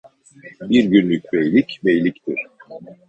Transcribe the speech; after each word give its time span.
Bir 0.69 0.83
günlük 0.83 1.33
beylik, 1.33 1.79
beyliktir. 1.83 2.37